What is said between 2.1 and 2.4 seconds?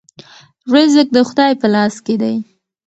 دی.